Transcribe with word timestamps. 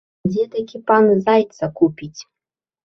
Дзе 0.29 0.45
такі 0.55 0.77
пан 0.87 1.05
зайца 1.29 1.65
купіць?! 1.83 2.21